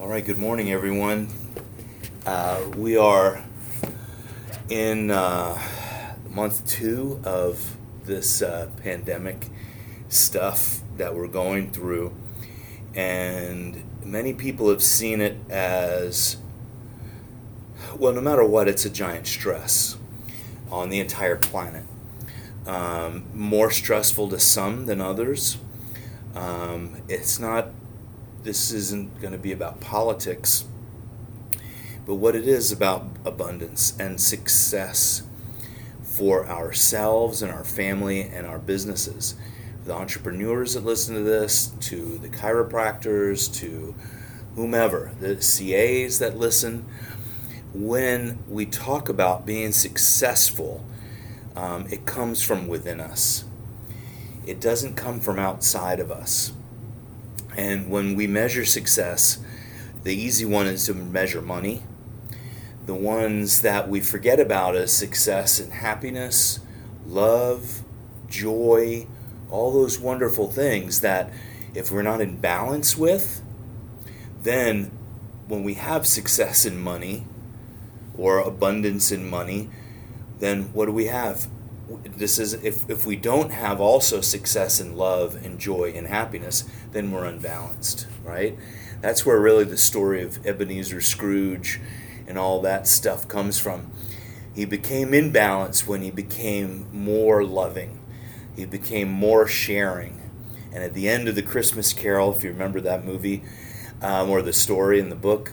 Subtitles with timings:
[0.00, 1.26] All right, good morning, everyone.
[2.24, 3.42] Uh, we are
[4.68, 5.60] in uh,
[6.30, 9.48] month two of this uh, pandemic
[10.08, 12.14] stuff that we're going through,
[12.94, 16.36] and many people have seen it as
[17.96, 19.96] well, no matter what, it's a giant stress
[20.70, 21.82] on the entire planet.
[22.68, 25.58] Um, more stressful to some than others.
[26.36, 27.70] Um, it's not
[28.48, 30.64] this isn't going to be about politics,
[32.06, 35.22] but what it is about abundance and success
[36.02, 39.34] for ourselves and our family and our businesses.
[39.84, 43.94] The entrepreneurs that listen to this, to the chiropractors, to
[44.54, 46.86] whomever, the CAs that listen,
[47.74, 50.86] when we talk about being successful,
[51.54, 53.44] um, it comes from within us.
[54.46, 56.54] It doesn't come from outside of us.
[57.58, 59.40] And when we measure success,
[60.04, 61.82] the easy one is to measure money.
[62.86, 66.60] The ones that we forget about is success and happiness,
[67.04, 67.82] love,
[68.28, 69.08] joy,
[69.50, 71.32] all those wonderful things that
[71.74, 73.42] if we're not in balance with,
[74.44, 74.92] then
[75.48, 77.26] when we have success in money
[78.16, 79.68] or abundance in money,
[80.38, 81.48] then what do we have?
[82.04, 86.64] This is if, if we don't have also success and love and joy and happiness
[86.92, 88.58] then we're unbalanced right?
[89.00, 91.80] That's where really the story of ebenezer scrooge
[92.26, 93.90] and all that stuff comes from.
[94.54, 98.00] He became in balance when he became more loving.
[98.54, 100.20] He became more sharing.
[100.72, 103.42] And at the end of the christmas carol if you remember that movie
[104.02, 105.52] um, or the story in the book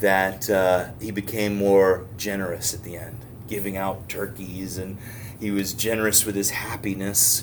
[0.00, 4.96] that uh, he became more generous at the end giving out turkeys and
[5.42, 7.42] he was generous with his happiness.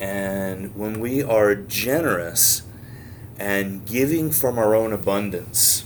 [0.00, 2.62] And when we are generous
[3.38, 5.84] and giving from our own abundance,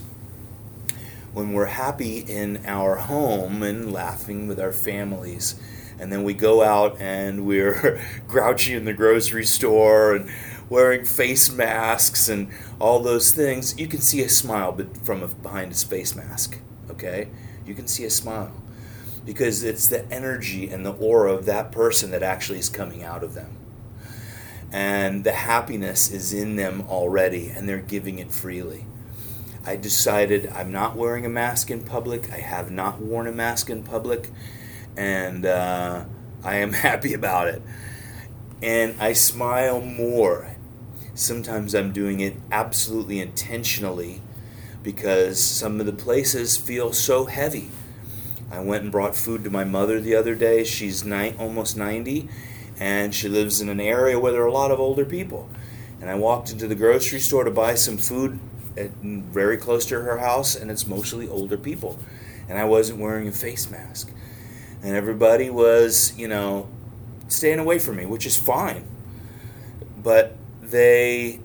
[1.33, 5.59] when we're happy in our home and laughing with our families,
[5.99, 10.31] and then we go out and we're grouchy in the grocery store and
[10.69, 12.49] wearing face masks and
[12.79, 16.59] all those things, you can see a smile but from behind a face mask.
[16.89, 17.27] Okay,
[17.67, 18.53] you can see a smile
[19.25, 23.23] because it's the energy and the aura of that person that actually is coming out
[23.23, 23.57] of them.
[24.71, 28.85] And the happiness is in them already, and they're giving it freely.
[29.65, 32.31] I decided I'm not wearing a mask in public.
[32.31, 34.29] I have not worn a mask in public,
[34.95, 36.05] and uh,
[36.43, 37.61] I am happy about it.
[38.61, 40.55] And I smile more.
[41.15, 44.21] Sometimes I'm doing it absolutely intentionally
[44.83, 47.71] because some of the places feel so heavy
[48.51, 50.63] I went and brought food to my mother the other day.
[50.63, 52.29] She's ni- almost 90,
[52.79, 55.49] and she lives in an area where there are a lot of older people.
[55.99, 58.39] And I walked into the grocery store to buy some food
[58.77, 61.99] at, very close to her house, and it's mostly older people.
[62.47, 64.11] And I wasn't wearing a face mask.
[64.83, 66.69] And everybody was, you know,
[67.27, 68.87] staying away from me, which is fine.
[69.97, 71.39] But they,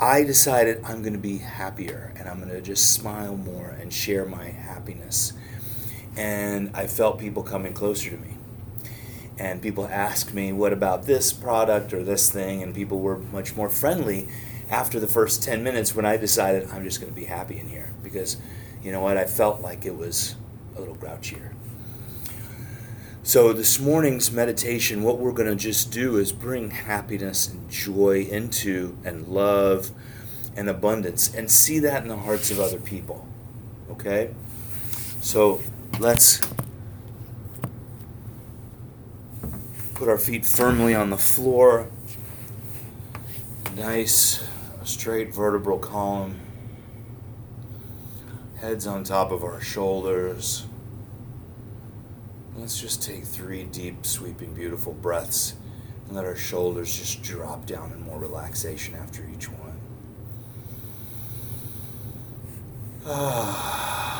[0.00, 3.92] I decided I'm going to be happier and I'm going to just smile more and
[3.92, 5.34] share my happiness
[6.16, 8.36] and I felt people coming closer to me.
[9.38, 12.62] And people asked me, What about this product or this thing?
[12.62, 14.28] And people were much more friendly
[14.70, 17.68] after the first 10 minutes when I decided I'm just going to be happy in
[17.68, 18.36] here because,
[18.82, 20.36] you know what, I felt like it was
[20.76, 21.52] a little grouchier.
[23.22, 28.26] So, this morning's meditation, what we're going to just do is bring happiness and joy
[28.30, 29.92] into and love
[30.54, 33.26] and abundance and see that in the hearts of other people.
[33.90, 34.34] Okay?
[35.22, 35.62] So,
[36.00, 36.40] Let's
[39.94, 41.88] put our feet firmly on the floor.
[43.76, 44.44] Nice,
[44.82, 46.40] straight vertebral column.
[48.56, 50.66] Heads on top of our shoulders.
[52.56, 55.54] Let's just take three deep, sweeping, beautiful breaths
[56.06, 59.78] and let our shoulders just drop down in more relaxation after each one.
[63.06, 64.13] Ah.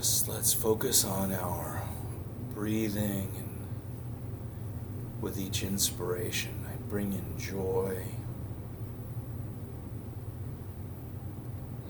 [0.00, 1.82] Let's focus on our
[2.54, 3.66] breathing and
[5.20, 8.02] with each inspiration, I bring in joy.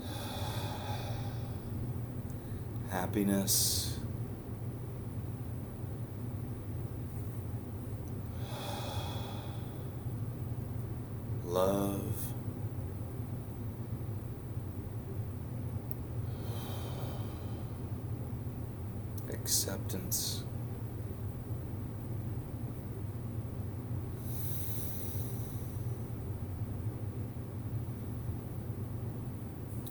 [2.91, 3.91] Happiness
[11.51, 12.01] love.
[19.33, 20.45] Acceptance.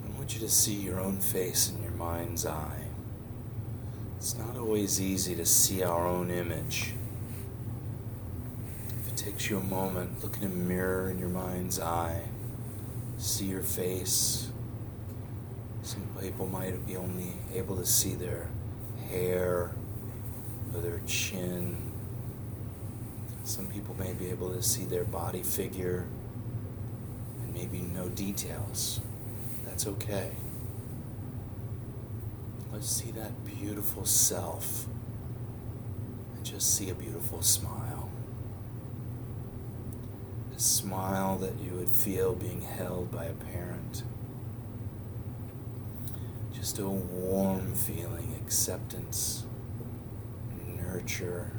[0.05, 2.83] I want you to see your own face in your mind's eye.
[4.17, 6.93] It's not always easy to see our own image.
[8.99, 12.23] If it takes you a moment, look in a mirror in your mind's eye,
[13.17, 14.49] see your face.
[15.83, 18.49] Some people might be only able to see their
[19.09, 19.71] hair
[20.73, 21.91] or their chin.
[23.45, 26.05] Some people may be able to see their body figure
[27.41, 28.99] and maybe no details.
[29.65, 30.31] That's okay.
[32.71, 34.85] Let's see that beautiful self
[36.35, 38.09] and just see a beautiful smile.
[40.55, 44.03] A smile that you would feel being held by a parent.
[46.53, 49.45] Just a warm feeling, acceptance,
[50.77, 51.51] nurture.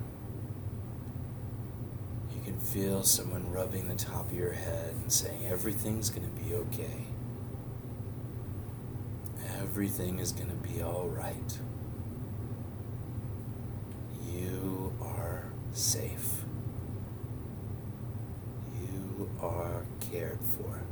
[2.34, 6.42] You can feel someone rubbing the top of your head and saying, Everything's going to
[6.42, 7.09] be okay.
[9.80, 11.58] Everything is going to be all right.
[14.30, 16.42] You are safe.
[18.78, 20.82] You are cared for.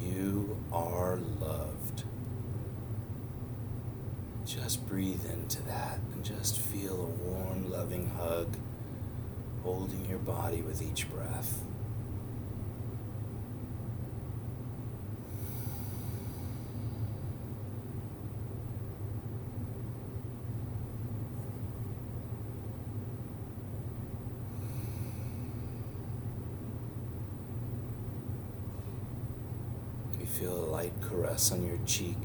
[0.00, 2.04] You are loved.
[4.46, 8.56] Just breathe into that and just feel a warm, loving hug
[9.64, 11.60] holding your body with each breath.
[30.18, 32.18] You feel a light caress on your cheek,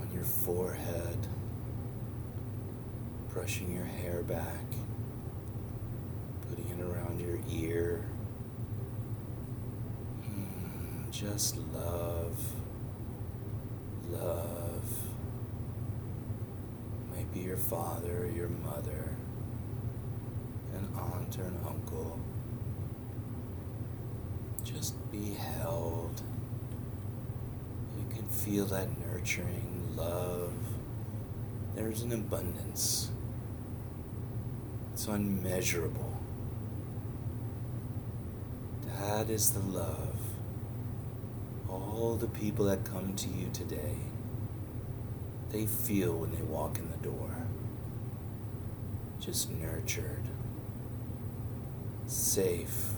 [0.00, 1.18] on your forehead,
[3.34, 4.64] brushing your hair back,
[6.48, 8.06] putting it around your ear.
[10.24, 12.38] Hmm, Just love,
[14.10, 14.84] love.
[17.14, 19.10] Maybe your father, your mother,
[20.74, 22.18] an aunt or an uncle
[24.64, 26.22] just be held.
[27.98, 30.52] You can feel that nurturing love.
[31.74, 33.10] There's an abundance.
[34.92, 36.18] It's unmeasurable.
[38.98, 40.18] That is the love.
[41.68, 43.96] All the people that come to you today,
[45.50, 47.46] they feel when they walk in the door.
[49.18, 50.24] Just nurtured,
[52.06, 52.92] safe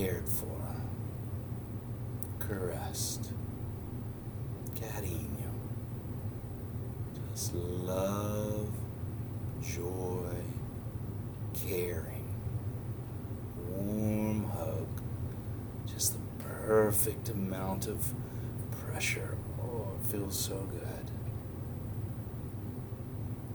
[0.00, 0.46] cared for,
[2.38, 3.32] caressed,
[4.74, 5.52] carinho.
[7.34, 8.70] Just love,
[9.62, 10.36] joy,
[11.52, 12.32] caring,
[13.68, 14.88] warm hug.
[15.86, 18.14] Just the perfect amount of
[18.86, 19.36] pressure.
[19.62, 21.10] Oh, it feels so good.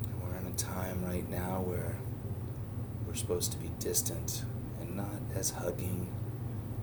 [0.03, 1.95] And we're in a time right now where
[3.07, 4.43] we're supposed to be distant
[4.79, 6.07] and not as hugging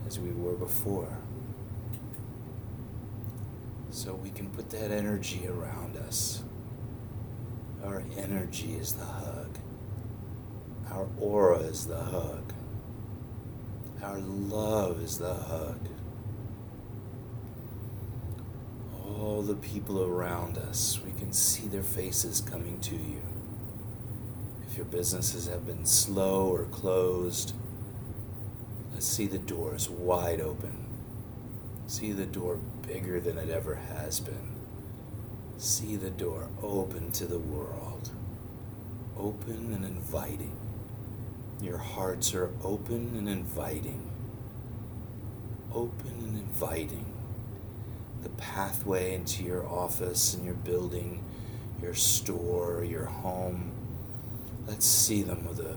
[0.06, 1.18] as we were before.
[3.90, 6.42] So we can put that energy around us.
[7.84, 9.58] Our energy is the hug.
[10.90, 12.52] Our aura is the hug.
[14.02, 15.88] Our love is the hug.
[19.04, 23.22] All the people around us, we can see their faces coming to you.
[24.68, 27.54] If your businesses have been slow or closed,
[29.02, 30.86] see the doors wide open.
[31.86, 34.52] See the door bigger than it ever has been.
[35.58, 38.10] See the door open to the world.
[39.16, 40.56] Open and inviting.
[41.60, 44.08] Your hearts are open and inviting.
[45.74, 47.06] Open and inviting.
[48.22, 51.24] The pathway into your office and your building,
[51.80, 53.72] your store, your home.
[54.66, 55.76] Let's see them with a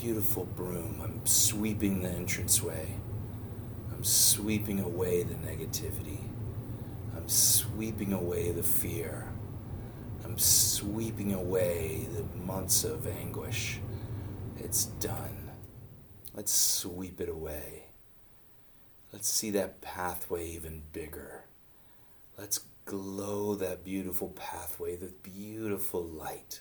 [0.00, 1.00] beautiful broom.
[1.02, 2.96] I'm sweeping the entranceway.
[3.92, 6.18] I'm sweeping away the negativity.
[7.16, 9.28] I'm sweeping away the fear.
[10.24, 13.78] I'm sweeping away the months of anguish.
[14.58, 15.50] It's done.
[16.34, 17.84] Let's sweep it away.
[19.12, 21.44] Let's see that pathway even bigger.
[22.36, 26.60] Let's glow that beautiful pathway with beautiful light.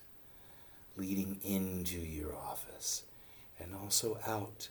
[0.96, 3.04] leading into your office
[3.60, 4.70] and also out.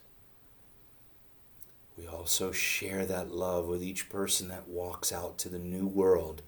[1.96, 6.42] We also share that love with each person that walks out to the new world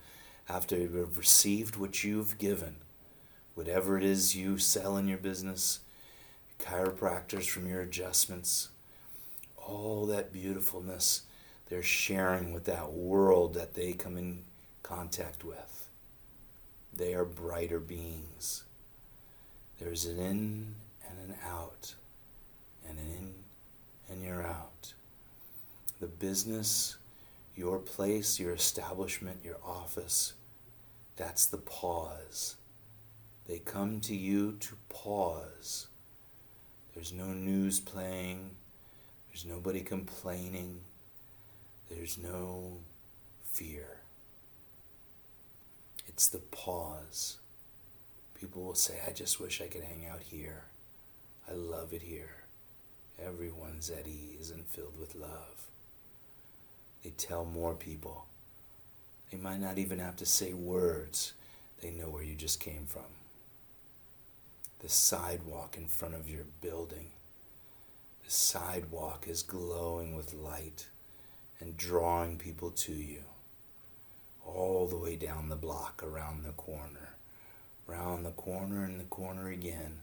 [0.49, 2.77] after you've received what you've given.
[3.55, 5.81] Whatever it is you sell in your business,
[6.59, 8.71] chiropractors from your adjustments,
[9.57, 11.23] all that beautifulness
[11.69, 14.45] they're sharing with that world that they come in
[14.83, 15.89] contact with.
[16.93, 18.65] They are brighter beings.
[19.81, 20.75] There's an in
[21.09, 21.95] and an out,
[22.89, 23.35] and in
[24.09, 24.95] and you're out.
[26.01, 26.97] The business,
[27.57, 30.35] your place, your establishment, your office,
[31.17, 32.57] that's the pause.
[33.47, 35.87] They come to you to pause.
[36.95, 38.51] There's no news playing.
[39.29, 40.81] There's nobody complaining.
[41.91, 42.79] There's no
[43.45, 43.99] fear.
[46.09, 47.39] It's the pause.
[48.39, 50.65] People will say, I just wish I could hang out here.
[51.49, 52.44] I love it here.
[53.19, 55.69] Everyone's at ease and filled with love.
[57.03, 58.27] They tell more people.
[59.31, 61.33] They might not even have to say words,
[61.83, 63.03] they know where you just came from.
[64.81, 67.11] The sidewalk in front of your building
[68.25, 70.89] the sidewalk is glowing with light
[71.61, 73.25] and drawing people to you
[74.47, 77.17] all the way down the block, around the corner,
[77.87, 79.99] round the corner and the corner again.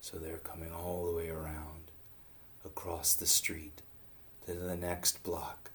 [0.00, 1.73] So they're coming all the way around,
[2.64, 3.82] across the street,
[4.46, 5.70] to the next block,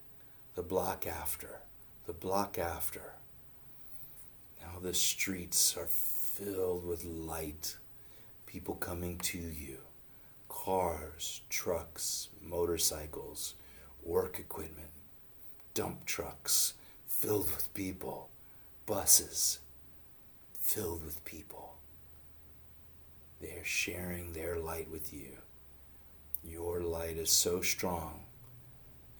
[0.54, 1.60] the block after,
[2.06, 3.14] the block after.
[4.60, 7.76] Now the streets are filled with light,
[8.46, 9.78] people coming to you
[10.48, 13.54] cars, trucks, motorcycles,
[14.02, 14.90] work equipment,
[15.74, 16.74] dump trucks
[17.06, 18.28] filled with people,
[18.84, 19.60] buses
[20.58, 21.76] filled with people.
[23.40, 25.38] They're sharing their light with you.
[26.44, 28.20] Your light is so strong.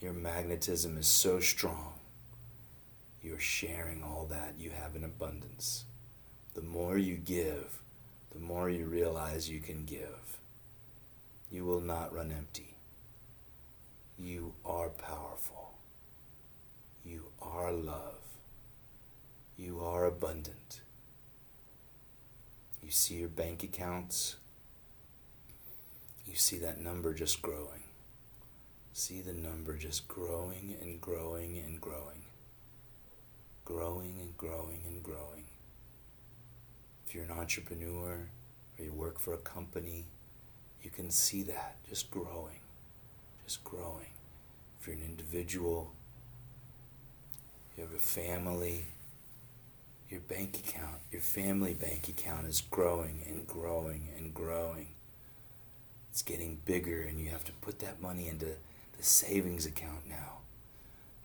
[0.01, 1.95] Your magnetism is so strong.
[3.23, 5.85] You're sharing all that you have in abundance.
[6.55, 7.81] The more you give,
[8.33, 10.41] the more you realize you can give
[11.51, 12.77] you will not run empty.
[14.19, 15.75] You are powerful.
[17.05, 18.21] You are love.
[19.57, 20.83] You are abundant.
[22.83, 24.37] You see your bank accounts.
[26.31, 27.83] You see that number just growing.
[28.93, 32.23] See the number just growing and growing and growing.
[33.65, 35.47] Growing and growing and growing.
[37.05, 38.29] If you're an entrepreneur
[38.79, 40.05] or you work for a company,
[40.85, 42.61] you can see that just growing,
[43.45, 44.13] just growing.
[44.81, 45.91] If you're an individual,
[47.77, 48.87] you have a family,
[50.09, 54.87] your bank account, your family bank account is growing and growing and growing.
[56.11, 60.39] It's getting bigger, and you have to put that money into the savings account now.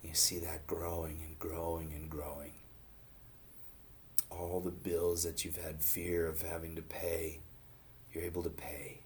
[0.04, 2.52] You see that growing and growing and growing.
[4.30, 7.40] All the bills that you've had fear of having to pay,
[8.14, 9.00] you're able to pay.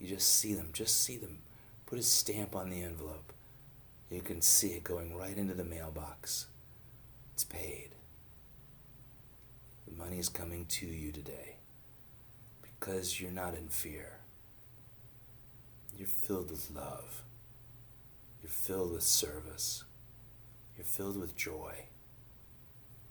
[0.00, 1.38] You just see them, just see them.
[1.86, 3.32] Put a stamp on the envelope.
[4.10, 6.46] You can see it going right into the mailbox.
[7.34, 7.90] It's paid.
[9.86, 11.56] The money is coming to you today
[12.78, 14.18] because you're not in fear.
[15.96, 17.22] You're filled with love.
[18.42, 19.84] You're filled with service.
[20.76, 21.86] You're filled with joy.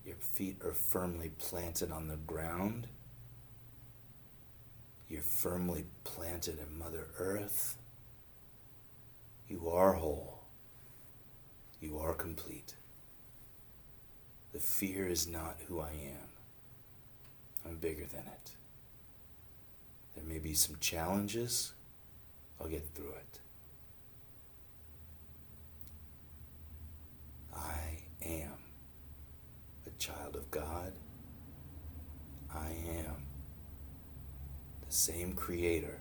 [0.06, 2.88] Your feet are firmly planted on the ground
[5.08, 7.78] you're firmly planted in Mother Earth.
[9.48, 10.40] You are whole.
[11.80, 12.74] You are complete.
[14.52, 16.30] The fear is not who I am.
[17.66, 18.52] I'm bigger than it.
[20.16, 21.74] There may be some challenges.
[22.60, 23.40] I'll get through it.
[27.56, 28.54] I am
[29.86, 30.94] a child of God.
[32.54, 33.24] I am
[34.88, 36.00] the same creator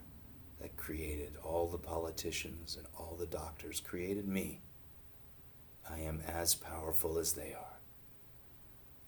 [0.61, 4.61] that created all the politicians and all the doctors created me.
[5.91, 7.79] I am as powerful as they are.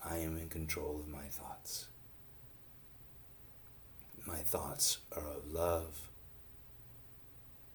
[0.04, 1.86] I am in control of my thoughts.
[4.26, 6.08] My thoughts are of love.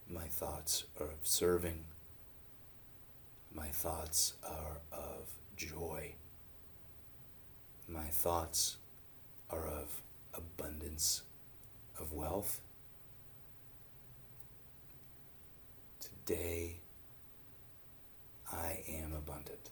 [0.10, 1.86] My thoughts are of serving.
[3.56, 6.16] My thoughts are of joy.
[7.88, 8.76] My thoughts
[9.50, 10.02] are of
[10.34, 11.22] abundance
[11.98, 12.60] of wealth.
[16.02, 16.80] Today,
[18.52, 19.70] I am abundant.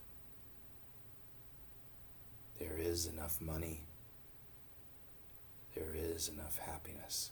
[2.57, 3.83] There is enough money
[5.79, 7.31] there is enough happiness.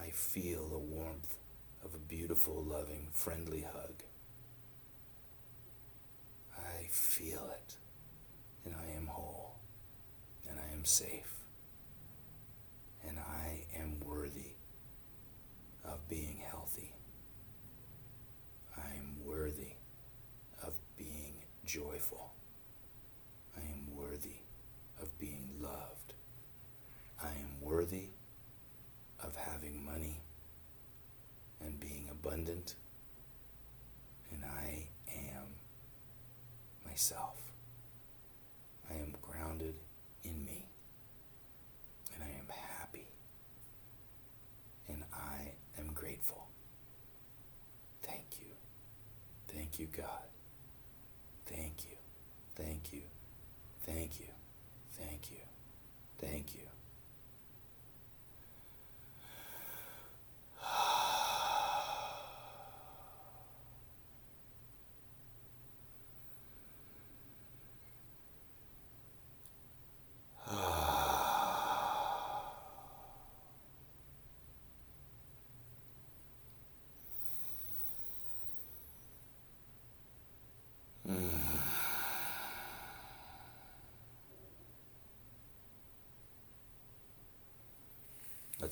[0.00, 1.36] I feel the warmth
[1.84, 4.02] of a beautiful, loving, friendly hug.
[6.58, 7.76] I feel it,
[8.64, 9.54] and I am whole,
[10.48, 11.32] and I am safe,
[13.06, 14.56] and I am worthy
[15.84, 16.94] of being healthy.
[18.76, 19.74] I am worthy
[20.64, 21.34] of being
[21.64, 22.32] joyful.
[23.56, 24.40] I am worthy
[25.00, 26.14] of being loved.
[27.22, 28.08] I am worthy
[29.22, 30.22] of having money
[31.60, 31.78] and
[32.32, 32.74] abundant.
[34.30, 35.44] And I am
[36.86, 37.36] myself.
[38.90, 39.74] I am grounded
[40.24, 40.64] in me.
[42.14, 42.46] And I am
[42.78, 43.06] happy.
[44.88, 46.46] And I am grateful.
[48.02, 48.46] Thank you.
[49.48, 50.06] Thank you, God.
[51.46, 51.96] Thank you.
[52.56, 53.02] Thank you.
[53.84, 54.26] Thank you.
[54.96, 55.36] Thank you.
[56.18, 56.62] Thank you.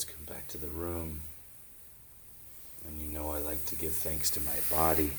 [0.01, 1.21] Let's come back to the room.
[2.87, 5.11] And you know I like to give thanks to my body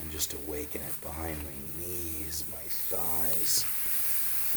[0.00, 3.62] and just awaken it behind my knees, my thighs,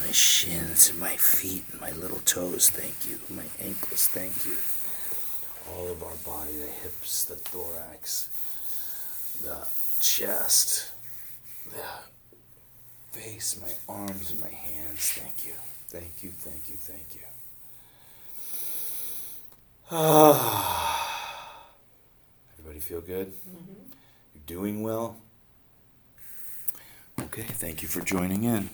[0.04, 2.72] my shins, and my feet, and my little toes.
[2.72, 3.20] Thank you.
[3.30, 4.08] My ankles.
[4.08, 4.58] Thank you.
[5.72, 8.30] All of our body the hips, the thorax,
[9.44, 9.68] the
[10.00, 10.94] chest,
[11.70, 15.12] the face, my arms, and my hands.
[15.12, 15.54] Thank you.
[15.90, 16.32] Thank you.
[16.32, 16.76] Thank you.
[16.76, 17.37] Thank you.
[19.90, 21.64] Ah.
[22.60, 23.28] Everybody feel good?
[23.28, 23.74] Mm-hmm.
[24.34, 25.18] You're doing well?
[27.22, 28.70] Okay, thank you for joining in.